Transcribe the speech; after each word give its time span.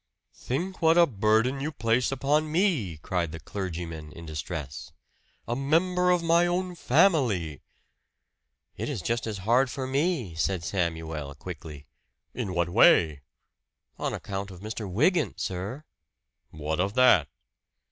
"Think 0.33 0.81
what 0.81 0.97
a 0.97 1.05
burden 1.05 1.59
you 1.61 1.71
place 1.71 2.11
upon 2.11 2.51
me!" 2.51 2.97
cried 2.97 3.31
the 3.31 3.39
clergyman 3.39 4.11
in 4.13 4.25
distress. 4.25 4.91
"A 5.47 5.55
member 5.55 6.09
of 6.09 6.23
my 6.23 6.47
own 6.47 6.73
family!" 6.73 7.61
"It 8.75 8.89
is 8.89 9.03
just 9.03 9.27
as 9.27 9.37
hard 9.45 9.69
for 9.69 9.85
me," 9.85 10.33
said 10.33 10.63
Samuel 10.63 11.35
quickly. 11.35 11.85
"In 12.33 12.55
what 12.55 12.69
way?" 12.69 13.21
"On 13.99 14.11
account 14.11 14.49
of 14.49 14.61
Mr. 14.61 14.89
Wygant, 14.91 15.39
sir." 15.39 15.83
"What 16.49 16.79
of 16.79 16.95
that?" 16.95 17.27